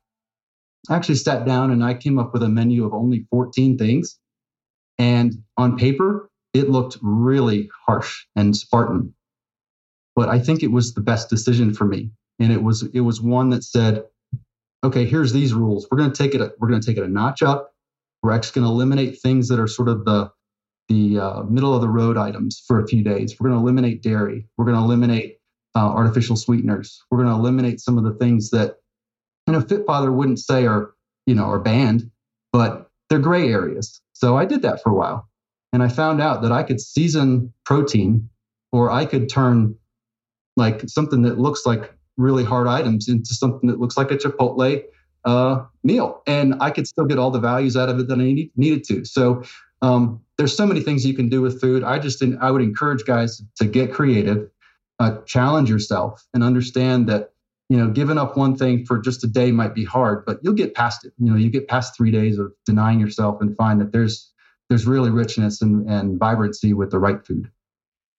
[0.89, 4.19] I actually sat down and i came up with a menu of only 14 things.
[4.99, 9.15] And on paper it looked really harsh and spartan.
[10.15, 12.11] But i think it was the best decision for me.
[12.39, 14.05] And it was it was one that said
[14.85, 15.89] okay, here's these rules.
[15.91, 16.53] We're going to take it.
[16.59, 17.73] We're going to take it a notch up.
[18.23, 20.31] We're actually going to eliminate things that are sort of the
[20.89, 23.35] the uh, middle of the road items for a few days.
[23.41, 24.47] We're going to eliminate dairy.
[24.59, 25.39] We're going to eliminate
[25.75, 27.03] uh, artificial sweeteners.
[27.11, 28.77] We're going to eliminate some of the things that
[29.47, 30.95] you know Fit Father wouldn't say are
[31.27, 32.11] you know are banned,
[32.53, 34.01] but they're gray areas.
[34.13, 35.29] So I did that for a while,
[35.73, 38.29] and I found out that I could season protein,
[38.73, 39.77] or I could turn
[40.57, 44.85] like something that looks like really hard items into something that looks like a Chipotle
[45.25, 46.23] uh, meal.
[46.27, 48.85] And I could still get all the values out of it that I need, needed
[48.85, 49.05] to.
[49.05, 49.43] So
[49.83, 51.83] um, there's so many things you can do with food.
[51.85, 54.49] I just I would encourage guys to get creative,
[54.99, 57.33] uh, challenge yourself, and understand that
[57.69, 60.55] you know giving up one thing for just a day might be hard, but you'll
[60.55, 61.13] get past it.
[61.19, 64.33] You know, you get past three days of denying yourself and find that there's
[64.69, 67.51] there's really richness and, and vibrancy with the right food.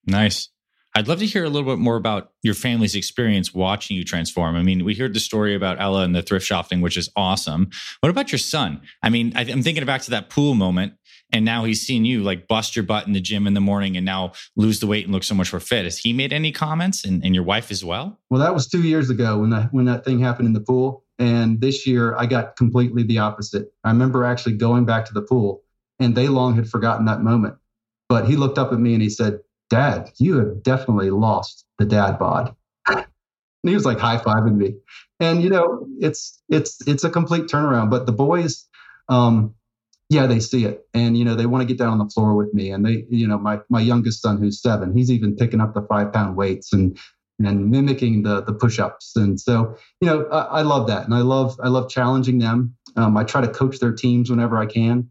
[0.05, 0.49] Nice.
[0.97, 4.55] I'd love to hear a little bit more about your family's experience watching you transform.
[4.55, 7.69] I mean, we heard the story about Ella and the thrift shopping, which is awesome.
[7.99, 8.79] What about your son?
[9.03, 10.93] I mean, I, am thinking back to that pool moment,
[11.33, 13.97] and now he's seen you like bust your butt in the gym in the morning
[13.97, 15.83] and now lose the weight and look so much more fit.
[15.83, 18.17] Has he made any comments, and, and your wife as well?
[18.29, 21.03] Well, that was two years ago when that when that thing happened in the pool,
[21.19, 23.73] and this year I got completely the opposite.
[23.83, 25.61] I remember actually going back to the pool,
[25.99, 27.55] and they long had forgotten that moment.
[28.07, 31.85] But he looked up at me and he said, Dad, you have definitely lost the
[31.85, 32.55] dad bod.
[33.65, 34.75] and he was like high fiving me.
[35.19, 37.89] And you know, it's it's it's a complete turnaround.
[37.89, 38.67] But the boys,
[39.09, 39.55] um,
[40.09, 40.85] yeah, they see it.
[40.93, 42.71] And you know, they want to get down on the floor with me.
[42.71, 45.81] And they, you know, my my youngest son who's seven, he's even picking up the
[45.81, 46.97] five pound weights and
[47.39, 49.15] and mimicking the the push-ups.
[49.15, 51.05] And so, you know, I, I love that.
[51.05, 52.75] And I love I love challenging them.
[52.97, 55.09] Um, I try to coach their teams whenever I can,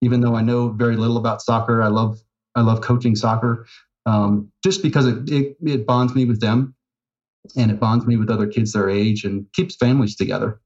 [0.00, 1.82] even though I know very little about soccer.
[1.82, 2.20] I love
[2.54, 3.66] I love coaching soccer
[4.06, 6.74] um, just because it, it, it bonds me with them
[7.56, 10.60] and it bonds me with other kids their age and keeps families together.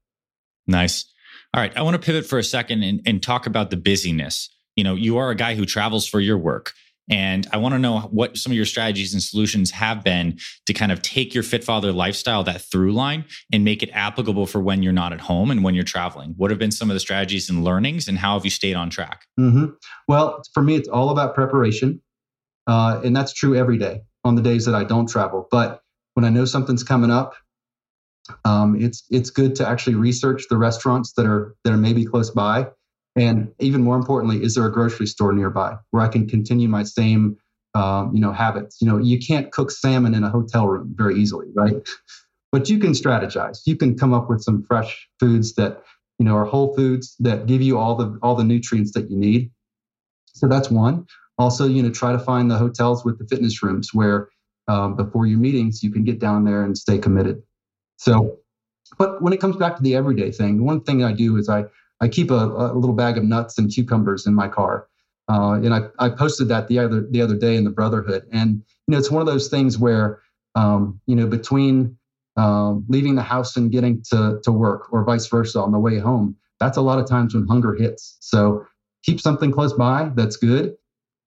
[0.67, 1.05] Nice.
[1.53, 1.75] All right.
[1.75, 4.49] I want to pivot for a second and, and talk about the busyness.
[4.75, 6.73] You know, you are a guy who travels for your work.
[7.09, 10.73] And I want to know what some of your strategies and solutions have been to
[10.73, 14.61] kind of take your Fit Father lifestyle, that through line, and make it applicable for
[14.61, 16.33] when you're not at home and when you're traveling.
[16.37, 18.89] What have been some of the strategies and learnings, and how have you stayed on
[18.89, 19.25] track?
[19.37, 19.65] Mm-hmm.
[20.07, 22.01] Well, for me, it's all about preparation.
[22.67, 25.47] Uh, and that's true every day on the days that I don't travel.
[25.51, 25.81] But
[26.13, 27.33] when I know something's coming up,
[28.45, 32.29] um, it's it's good to actually research the restaurants that are that are maybe close
[32.29, 32.67] by
[33.15, 36.83] and even more importantly, is there a grocery store nearby where I can continue my
[36.83, 37.37] same,
[37.75, 38.77] um, you know, habits?
[38.81, 41.75] You know, you can't cook salmon in a hotel room very easily, right?
[42.53, 43.59] But you can strategize.
[43.65, 45.83] You can come up with some fresh foods that,
[46.19, 49.15] you know, are whole foods that give you all the all the nutrients that you
[49.15, 49.51] need.
[50.33, 51.05] So that's one.
[51.41, 54.29] Also, you know, try to find the hotels with the fitness rooms where
[54.67, 57.41] um, before your meetings you can get down there and stay committed.
[57.97, 58.37] So,
[58.99, 61.65] but when it comes back to the everyday thing, one thing I do is I
[61.99, 64.87] I keep a, a little bag of nuts and cucumbers in my car.
[65.29, 68.61] Uh, and I, I posted that the other the other day in the Brotherhood, and
[68.85, 70.21] you know it's one of those things where
[70.53, 71.97] um, you know between
[72.37, 75.97] um, leaving the house and getting to to work, or vice versa on the way
[75.97, 78.17] home, that's a lot of times when hunger hits.
[78.19, 78.63] So
[79.01, 80.75] keep something close by that's good.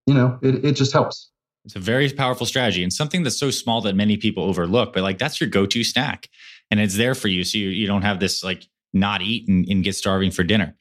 [0.06, 1.30] You know, it it just helps.
[1.64, 5.02] It's a very powerful strategy and something that's so small that many people overlook, but
[5.02, 6.28] like that's your go-to snack
[6.70, 7.42] and it's there for you.
[7.42, 10.76] So you, you don't have this like not eat and, and get starving for dinner.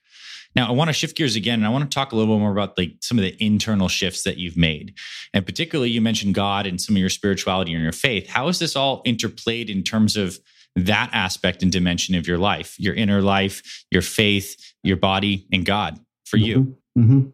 [0.56, 2.40] Now, I want to shift gears again, and I want to talk a little bit
[2.40, 4.94] more about like some of the internal shifts that you've made,
[5.34, 8.30] and particularly you mentioned God and some of your spirituality and your faith.
[8.30, 10.38] How is this all interplayed in terms of
[10.76, 15.66] that aspect and dimension of your life, your inner life, your faith, your body, and
[15.66, 16.46] God for mm-hmm.
[16.46, 16.78] you?
[16.98, 17.30] Mm-hmm.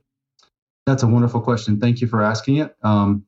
[0.90, 1.80] That's a wonderful question.
[1.80, 2.76] Thank you for asking it.
[2.82, 3.24] Um,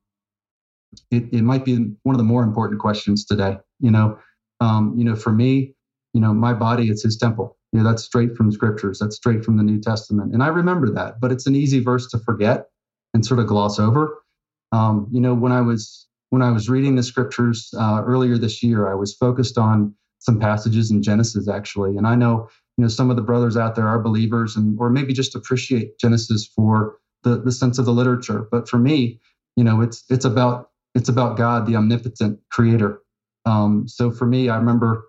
[1.12, 1.32] it.
[1.32, 3.58] It might be one of the more important questions today.
[3.80, 4.18] You know,
[4.60, 5.76] um, you know, for me,
[6.14, 7.56] you know, my body, it's his temple.
[7.72, 8.98] You know, that's straight from scriptures.
[8.98, 10.34] That's straight from the New Testament.
[10.34, 12.66] And I remember that, but it's an easy verse to forget
[13.14, 14.24] and sort of gloss over.
[14.72, 18.64] Um, you know, when I was when I was reading the scriptures uh, earlier this
[18.64, 21.96] year, I was focused on some passages in Genesis actually.
[21.96, 24.90] And I know, you know, some of the brothers out there are believers and or
[24.90, 28.48] maybe just appreciate Genesis for the, the sense of the literature.
[28.52, 29.20] But for me,
[29.56, 33.02] you know, it's it's about it's about God, the omnipotent creator.
[33.46, 35.06] Um, so for me, I remember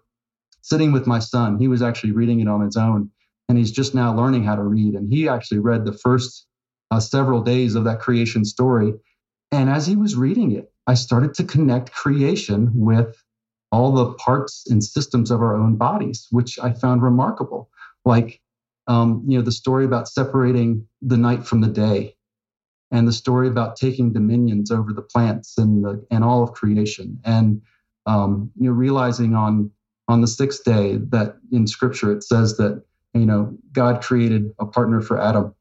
[0.63, 1.59] sitting with my son.
[1.59, 3.11] He was actually reading it on his own,
[3.49, 4.95] and he's just now learning how to read.
[4.95, 6.47] And he actually read the first
[6.91, 8.95] uh, several days of that creation story.
[9.51, 13.23] And as he was reading it, I started to connect creation with
[13.71, 17.71] all the parts and systems of our own bodies, which I found remarkable.
[18.05, 18.42] Like,
[18.87, 22.17] um, you know, the story about separating the night from the day,
[22.91, 27.19] and the story about taking dominions over the plants and the and all of creation,
[27.25, 27.63] and
[28.07, 29.71] um, you know, realizing on
[30.09, 32.83] on the sixth day that in scripture it says that
[33.15, 35.55] you know god created a partner for adam.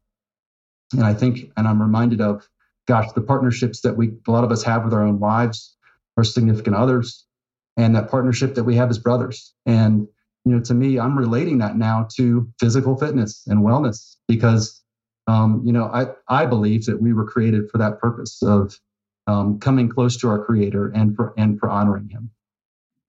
[0.93, 2.49] And i think and i'm reminded of
[2.88, 5.75] gosh the partnerships that we a lot of us have with our own wives
[6.17, 7.25] or significant others
[7.77, 9.53] and that partnership that we have as brothers.
[9.65, 10.07] And
[10.45, 14.82] you know to me i'm relating that now to physical fitness and wellness because
[15.27, 18.77] um, you know i i believe that we were created for that purpose of
[19.27, 22.32] um, coming close to our creator and for and for honoring him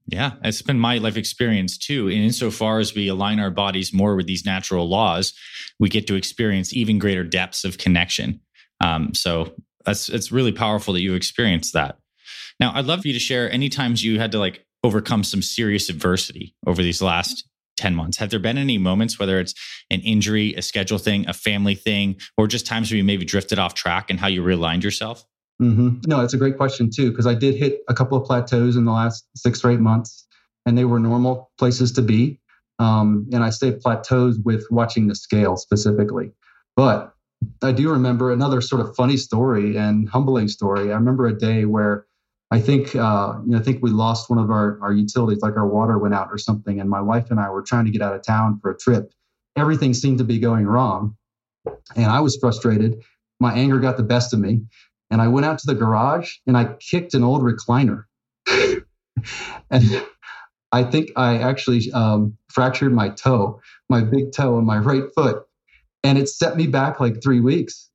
[0.07, 2.09] yeah, it's been my life experience too.
[2.09, 5.33] And insofar as we align our bodies more with these natural laws,
[5.79, 8.41] we get to experience even greater depths of connection.
[8.81, 11.99] Um, so that's it's really powerful that you experienced that.
[12.59, 15.43] Now, I'd love for you to share any times you had to like overcome some
[15.43, 18.19] serious adversity over these last 10 months.
[18.19, 19.55] Have there been any moments, whether it's
[19.91, 23.59] an injury, a schedule thing, a family thing, or just times where you maybe drifted
[23.59, 25.25] off track and how you realigned yourself?
[25.61, 26.01] Mm-hmm.
[26.07, 28.85] No, it's a great question too, because I did hit a couple of plateaus in
[28.85, 30.27] the last six or eight months,
[30.67, 32.41] and they were normal places to be.
[32.79, 36.33] Um, and I say plateaus with watching the scale specifically.
[36.77, 37.15] But
[37.63, 40.91] I do remember another sort of funny story and humbling story.
[40.93, 42.07] I remember a day where
[42.53, 45.57] I think uh, you know I think we lost one of our our utilities, like
[45.57, 48.03] our water went out or something, and my wife and I were trying to get
[48.03, 49.11] out of town for a trip.
[49.57, 51.17] Everything seemed to be going wrong,
[51.97, 53.03] and I was frustrated.
[53.41, 54.61] My anger got the best of me,
[55.13, 58.05] and I went out to the garage and I kicked an old recliner.
[59.71, 60.07] and
[60.73, 63.61] I think I actually um, fractured my toe,
[63.91, 65.43] my big toe on my right foot.
[66.03, 67.91] And it set me back like three weeks.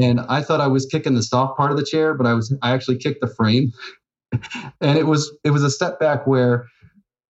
[0.00, 2.54] And I thought I was kicking the soft part of the chair, but I was
[2.62, 3.72] I actually kicked the frame.
[4.80, 6.66] and it was it was a step back where,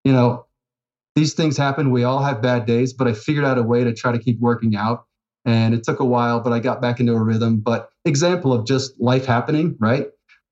[0.05, 0.47] you know,
[1.15, 1.91] these things happen.
[1.91, 4.41] We all have bad days, but I figured out a way to try to keep
[4.41, 5.05] working out.
[5.45, 7.61] And it took a while but i got back into a rhythm.
[7.61, 10.07] But example of just life happening right?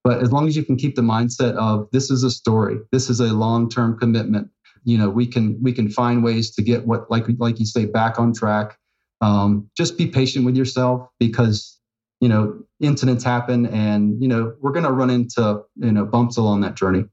[0.05, 2.79] But as long as you can keep the mindset of this is a story.
[2.91, 4.51] This is a long-term commitment.
[4.85, 7.87] You know we can we can find ways to get what like like you say
[7.87, 8.77] back on track.
[9.23, 11.79] Um, just be patient with yourself because
[12.23, 16.37] you know, incidents happen and, you know, we're going to run into, you know, bumps
[16.37, 17.05] along that journey.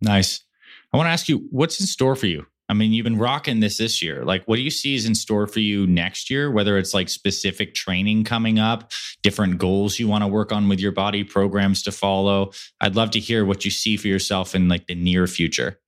[0.00, 0.42] Nice.
[0.92, 2.44] I want to ask you, what's in store for you?
[2.68, 4.24] I mean, you've been rocking this this year.
[4.24, 6.50] Like, what do you see is in store for you next year?
[6.50, 8.90] Whether it's like specific training coming up,
[9.22, 12.50] different goals you want to work on with your body, programs to follow.
[12.80, 15.78] I'd love to hear what you see for yourself in like the near future.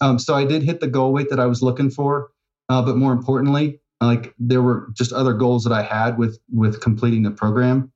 [0.00, 2.30] Um, so I did hit the goal weight that I was looking for,
[2.68, 6.80] uh, but more importantly, like there were just other goals that I had with with
[6.80, 7.92] completing the program,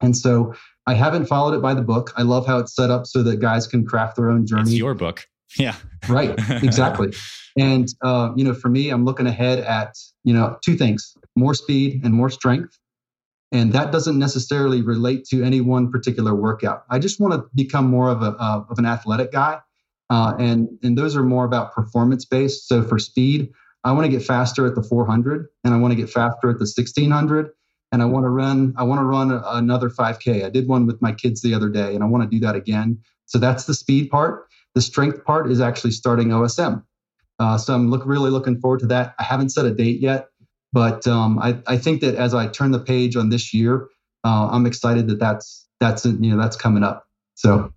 [0.00, 0.54] and so
[0.86, 2.12] I haven't followed it by the book.
[2.16, 4.62] I love how it's set up so that guys can craft their own journey.
[4.62, 5.26] It's your book.
[5.58, 5.74] Yeah.
[6.08, 6.34] right.
[6.62, 7.12] Exactly.
[7.58, 11.54] and, uh, you know, for me, I'm looking ahead at, you know, two things more
[11.54, 12.78] speed and more strength.
[13.52, 16.84] And that doesn't necessarily relate to any one particular workout.
[16.90, 19.60] I just want to become more of, a, uh, of an athletic guy.
[20.10, 22.66] Uh, and, and those are more about performance based.
[22.66, 23.50] So for speed,
[23.84, 26.58] I want to get faster at the 400 and I want to get faster at
[26.58, 27.50] the 1600
[27.90, 30.44] and I want to run I want to run another 5k.
[30.44, 32.54] I did one with my kids the other day and I want to do that
[32.54, 32.98] again.
[33.26, 34.46] So that's the speed part.
[34.74, 36.82] The strength part is actually starting OSM.
[37.38, 39.14] Uh, so I'm look, really looking forward to that.
[39.18, 40.28] I haven't set a date yet,
[40.72, 43.88] but um, I, I, think that as I turn the page on this year,
[44.22, 47.06] uh, I'm excited that that's that's you know that's coming up.
[47.34, 47.72] So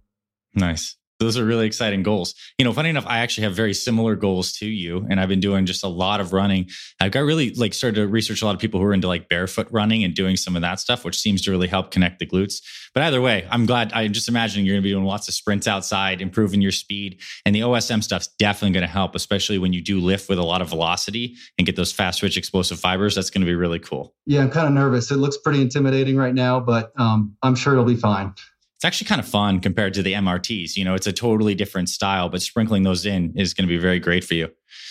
[0.54, 2.34] nice those are really exciting goals.
[2.58, 5.40] You know, funny enough, I actually have very similar goals to you, and I've been
[5.40, 6.70] doing just a lot of running.
[7.00, 9.30] I've got really like started to research a lot of people who are into like
[9.30, 12.26] barefoot running and doing some of that stuff, which seems to really help connect the
[12.26, 12.62] glutes.
[12.94, 13.92] But either way, I'm glad.
[13.94, 17.22] I'm just imagining you're going to be doing lots of sprints outside, improving your speed,
[17.46, 20.44] and the OSM stuff's definitely going to help, especially when you do lift with a
[20.44, 23.16] lot of velocity and get those fast twitch explosive fibers.
[23.16, 24.14] That's going to be really cool.
[24.26, 25.12] Yeah, I'm kind of nervous.
[25.12, 28.34] It looks pretty intimidating right now, but um, I'm sure it'll be fine
[28.76, 30.76] it's actually kind of fun compared to the MRTs.
[30.76, 33.78] You know, it's a totally different style, but sprinkling those in is going to be
[33.78, 34.50] very great for you.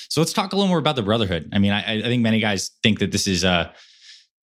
[0.08, 1.50] So let's talk a little more about the brotherhood.
[1.52, 3.74] I mean, I, I think many guys think that this is a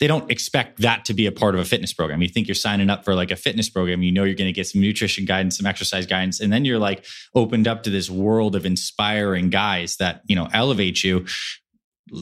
[0.01, 2.23] they don't expect that to be a part of a fitness program.
[2.23, 4.51] You think you're signing up for like a fitness program, you know you're going to
[4.51, 8.10] get some nutrition guidance, some exercise guidance, and then you're like opened up to this
[8.10, 11.27] world of inspiring guys that, you know, elevate you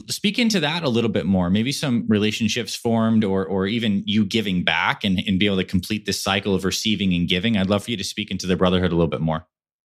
[0.08, 1.50] speak into that a little bit more.
[1.50, 5.64] Maybe some relationships formed or or even you giving back and, and be able to
[5.64, 7.56] complete this cycle of receiving and giving.
[7.56, 9.46] I'd love for you to speak into the brotherhood a little bit more.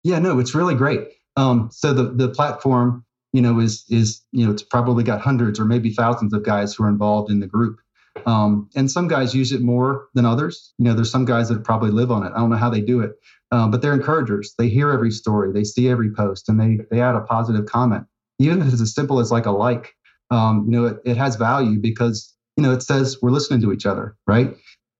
[0.04, 1.08] Yeah no it's really great.
[1.36, 5.58] Um, so the the platform you know is is you know it's probably got hundreds
[5.58, 7.78] or maybe thousands of guys who are involved in the group.
[8.26, 10.74] Um, and some guys use it more than others.
[10.78, 12.32] You know there's some guys that probably live on it.
[12.34, 13.12] I don't know how they do it.
[13.50, 14.54] Um, but they're encouragers.
[14.58, 15.52] They hear every story.
[15.52, 18.04] They see every post and they they add a positive comment
[18.38, 19.94] even if it's as simple as like a like,
[20.30, 23.72] um, you know, it, it has value because, you know, it says we're listening to
[23.72, 24.54] each other, right?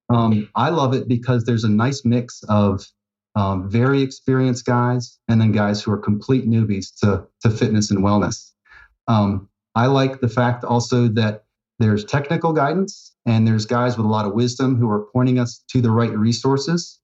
[0.09, 2.87] Um, I love it because there's a nice mix of
[3.35, 8.01] um, very experienced guys and then guys who are complete newbies to, to fitness and
[8.01, 8.53] wellness.
[9.07, 11.45] Um, I like the fact also that
[11.79, 15.63] there's technical guidance and there's guys with a lot of wisdom who are pointing us
[15.71, 16.99] to the right resources.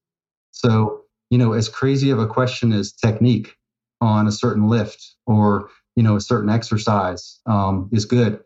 [0.51, 3.55] So, you know, as crazy of a question as technique
[4.01, 8.39] on a certain lift or you know a certain exercise um, is good.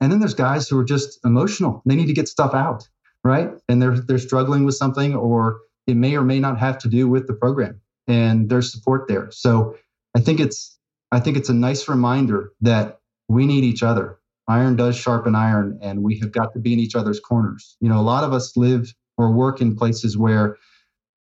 [0.00, 1.82] And then there's guys who are just emotional.
[1.86, 2.88] They need to get stuff out
[3.24, 3.50] right?
[3.68, 7.08] And they're they're struggling with something or it may or may not have to do
[7.08, 9.30] with the program and there's support there.
[9.32, 9.76] So
[10.16, 10.78] i think it's
[11.10, 14.18] i think it's a nice reminder that we need each other.
[14.46, 17.76] Iron does sharpen iron and we have got to be in each other's corners.
[17.80, 20.56] You know a lot of us live or work in places where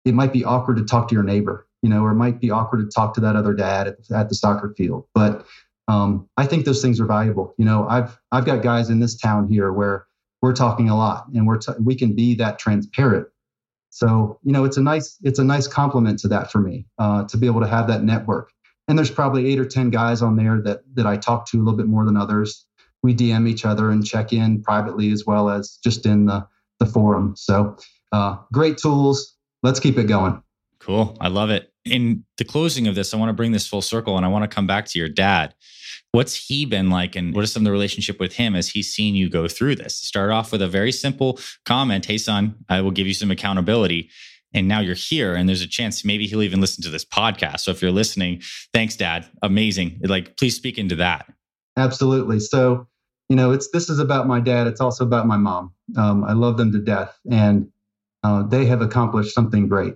[0.04, 2.50] it might be awkward to talk to your neighbor you know or it might be
[2.50, 5.06] awkward to talk to that other dad at, at the soccer field.
[5.14, 5.46] But
[5.88, 7.54] um, I think those things are valuable.
[7.58, 10.06] You know, I've I've got guys in this town here where
[10.40, 13.28] we're talking a lot, and we're t- we can be that transparent.
[13.90, 17.24] So you know, it's a nice it's a nice complement to that for me uh,
[17.24, 18.50] to be able to have that network.
[18.88, 21.62] And there's probably eight or ten guys on there that that I talk to a
[21.62, 22.66] little bit more than others.
[23.02, 26.46] We DM each other and check in privately as well as just in the
[26.78, 27.34] the forum.
[27.36, 27.76] So
[28.12, 29.36] uh, great tools.
[29.62, 30.42] Let's keep it going.
[30.80, 31.16] Cool.
[31.20, 31.71] I love it.
[31.84, 34.48] In the closing of this, I want to bring this full circle and I want
[34.48, 35.54] to come back to your dad.
[36.12, 38.92] What's he been like and what is some of the relationship with him as he's
[38.92, 39.96] seen you go through this?
[39.96, 44.10] Start off with a very simple comment Hey, son, I will give you some accountability.
[44.54, 47.60] And now you're here and there's a chance maybe he'll even listen to this podcast.
[47.60, 48.42] So if you're listening,
[48.72, 49.26] thanks, dad.
[49.42, 50.00] Amazing.
[50.04, 51.26] Like, please speak into that.
[51.76, 52.38] Absolutely.
[52.40, 52.86] So,
[53.28, 54.66] you know, it's this is about my dad.
[54.66, 55.72] It's also about my mom.
[55.96, 57.70] Um, I love them to death, and
[58.22, 59.94] uh, they have accomplished something great.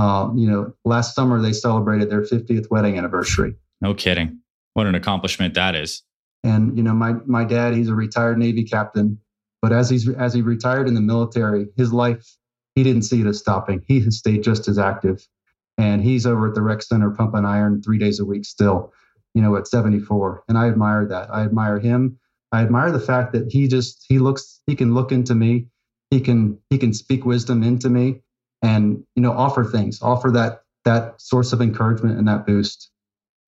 [0.00, 3.54] Uh, you know, last summer they celebrated their 50th wedding anniversary.
[3.82, 4.40] No kidding.
[4.72, 6.02] What an accomplishment that is.
[6.42, 9.18] And you know, my my dad, he's a retired Navy captain,
[9.60, 12.26] but as he's as he retired in the military, his life
[12.74, 13.82] he didn't see it as stopping.
[13.86, 15.28] He has stayed just as active,
[15.76, 18.94] and he's over at the rec center pumping iron three days a week still.
[19.34, 21.32] You know, at 74, and I admire that.
[21.32, 22.18] I admire him.
[22.52, 25.66] I admire the fact that he just he looks he can look into me
[26.10, 28.20] he can he can speak wisdom into me
[28.62, 32.90] and you know offer things offer that that source of encouragement and that boost.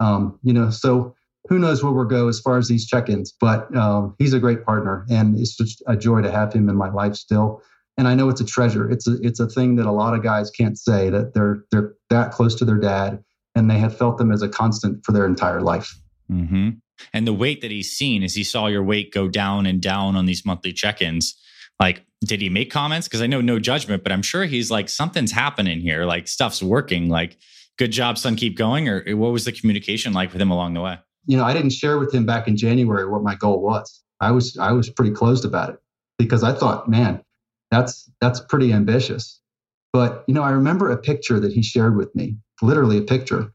[0.00, 1.14] Um, you know so
[1.48, 4.64] who knows where we'll go as far as these check-ins but um, he's a great
[4.64, 7.62] partner and it's just a joy to have him in my life still.
[7.98, 8.90] And i know it's a treasure.
[8.90, 11.94] It's a it's a thing that a lot of guys can't say that they're they're
[12.10, 13.22] that close to their dad
[13.54, 15.98] and they have felt them as a constant for their entire life.
[16.30, 16.70] Mm-hmm.
[17.12, 20.16] and the weight that he's seen as he saw your weight go down and down
[20.16, 21.36] on these monthly check-ins
[21.80, 23.08] like did he make comments?
[23.08, 26.04] Because i know no judgment but i'm sure he's like something's happening here.
[26.04, 27.08] Like stuff's working.
[27.08, 27.38] Like
[27.78, 28.36] good job son.
[28.36, 28.88] Keep going.
[28.88, 30.98] Or what was the communication like with him along the way?
[31.26, 34.02] You know i didn't share with him back in january what my goal was.
[34.20, 35.76] I was i was pretty closed about it
[36.18, 37.22] because i thought man
[37.70, 39.40] that's that's pretty ambitious.
[39.92, 43.52] But you know i remember a picture that he shared with me literally a picture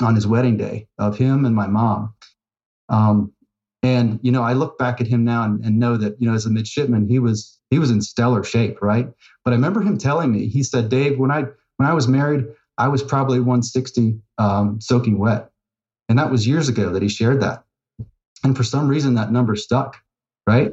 [0.00, 2.14] on his wedding day of him and my mom.
[2.88, 3.32] Um,
[3.84, 6.34] and you know, I look back at him now and, and, know that you know,
[6.34, 9.06] as a midshipman, he was he was in stellar shape, right?
[9.44, 11.44] But I remember him telling me, he said, "Dave, when I
[11.76, 12.46] when I was married,
[12.78, 15.50] I was probably 160 um, soaking wet,"
[16.08, 17.64] and that was years ago that he shared that.
[18.42, 19.98] And for some reason, that number stuck,
[20.46, 20.72] right?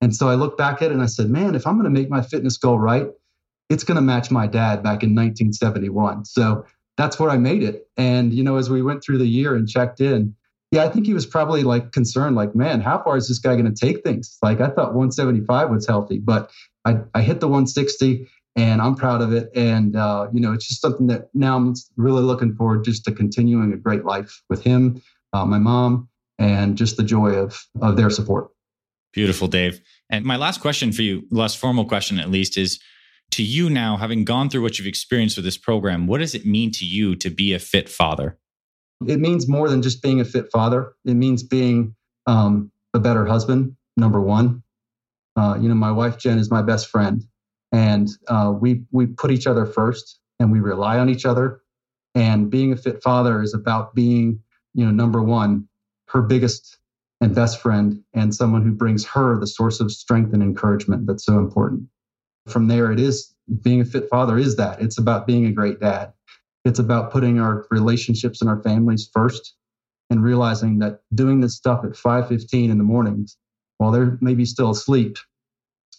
[0.00, 2.00] And so I look back at it and I said, "Man, if I'm going to
[2.00, 3.06] make my fitness goal right,
[3.70, 6.64] it's going to match my dad back in 1971." So
[6.96, 7.86] that's where I made it.
[7.96, 10.34] And you know, as we went through the year and checked in
[10.70, 13.54] yeah, I think he was probably like concerned, like, man, how far is this guy
[13.54, 14.36] going to take things?
[14.42, 16.50] Like, I thought 175 was healthy, but
[16.84, 19.50] I, I hit the 160 and I'm proud of it.
[19.54, 23.12] And, uh, you know, it's just something that now I'm really looking forward just to
[23.12, 25.00] continuing a great life with him,
[25.32, 26.08] uh, my mom,
[26.38, 28.48] and just the joy of, of their support.
[29.14, 29.80] Beautiful, Dave.
[30.10, 32.78] And my last question for you, less formal question at least, is
[33.32, 36.44] to you now, having gone through what you've experienced with this program, what does it
[36.44, 38.38] mean to you to be a fit father?
[39.06, 40.94] It means more than just being a fit father.
[41.04, 41.94] It means being
[42.26, 44.62] um, a better husband, number one.
[45.36, 47.24] Uh, you know, my wife Jen is my best friend,
[47.70, 51.60] and uh, we we put each other first, and we rely on each other.
[52.14, 54.40] And being a fit father is about being,
[54.74, 55.68] you know, number one,
[56.08, 56.78] her biggest
[57.20, 61.24] and best friend, and someone who brings her the source of strength and encouragement that's
[61.24, 61.84] so important.
[62.48, 63.32] From there, it is
[63.62, 66.12] being a fit father is that it's about being a great dad.
[66.64, 69.54] It's about putting our relationships and our families first
[70.10, 73.36] and realizing that doing this stuff at 5:15 in the mornings
[73.78, 75.16] while they're maybe still asleep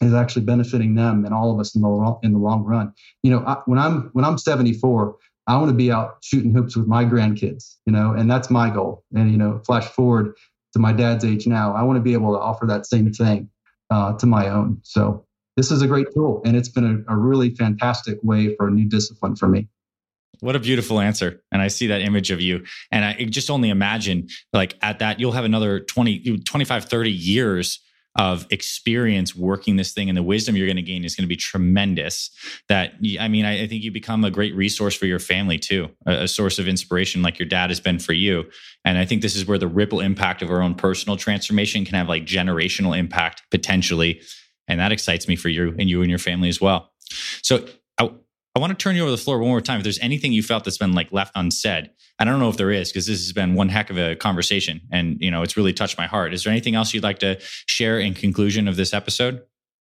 [0.02, 2.94] is actually benefiting them and all of us in the in the long run.
[3.24, 5.16] You know, I, when I'm when I'm 74,
[5.48, 8.70] I want to be out shooting hoops with my grandkids, you know, and that's my
[8.70, 9.04] goal.
[9.14, 10.36] And you know, flash forward
[10.74, 13.50] to my dad's age now, I want to be able to offer that same thing
[13.90, 14.80] uh, to my own.
[14.84, 15.26] So
[15.58, 18.72] this is a great tool, and it's been a, a really fantastic way for a
[18.72, 19.68] new discipline for me.
[20.42, 21.42] What a beautiful answer.
[21.52, 22.64] And I see that image of you.
[22.92, 27.80] And I just only imagine, like, at that, you'll have another 20, 25, 30 years
[28.16, 30.10] of experience working this thing.
[30.10, 32.32] And the wisdom you're going to gain is going to be tremendous.
[32.68, 36.24] That i mean I, think you become a great resource for your family too a,
[36.24, 38.50] a, source of inspiration like your dad has been for you.
[38.84, 41.96] And i think this is where the ripple impact of our own personal transformation can
[41.96, 44.22] have like generational impact potentially.
[44.68, 46.92] And that excites me for you and you and your family as well.
[47.42, 47.68] So
[48.60, 49.78] I, want to turn you over the floor one more time.
[49.78, 51.90] If there's anything you felt that's been like left unsaid,
[52.20, 54.82] I don't know if there is because this has been one heck of a conversation,
[54.92, 56.34] and you know it's really touched my heart.
[56.34, 59.42] Is there anything else you'd like to share in conclusion of this episode?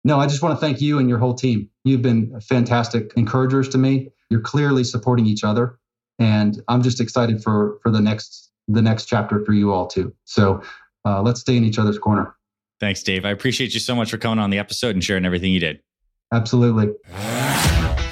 [0.04, 1.70] No, I just want to thank you and your whole team.
[1.84, 4.10] You've been fantastic encouragers to me.
[4.30, 5.78] You're clearly supporting each other,
[6.18, 10.16] and I'm just excited for for the next the next chapter for you all too.
[10.24, 10.62] So
[11.06, 12.36] uh, let's stay in each other's corner.
[12.80, 13.26] Thanks, Dave.
[13.26, 15.82] I appreciate you so much for coming on the episode and sharing everything you did.
[16.32, 16.94] Absolutely.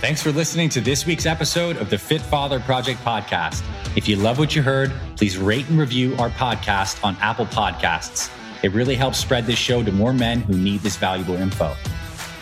[0.01, 3.61] Thanks for listening to this week's episode of the Fit Father Project podcast.
[3.97, 8.31] If you love what you heard, please rate and review our podcast on Apple Podcasts.
[8.63, 11.75] It really helps spread this show to more men who need this valuable info.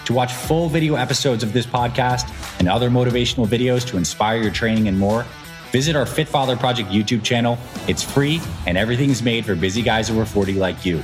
[0.05, 4.51] To watch full video episodes of this podcast and other motivational videos to inspire your
[4.51, 5.25] training and more,
[5.71, 7.57] visit our Fit Father Project YouTube channel.
[7.87, 11.03] It's free and everything's made for busy guys over 40 like you.